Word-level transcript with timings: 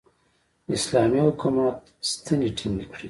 اسلامي 0.75 1.19
حکومت 1.27 1.77
ستنې 2.11 2.49
ټینګې 2.57 2.85
کړې. 2.89 2.99